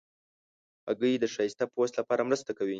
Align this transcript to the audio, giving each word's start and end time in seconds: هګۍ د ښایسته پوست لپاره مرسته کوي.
هګۍ 0.87 1.13
د 1.19 1.25
ښایسته 1.33 1.65
پوست 1.73 1.93
لپاره 1.99 2.21
مرسته 2.29 2.51
کوي. 2.57 2.69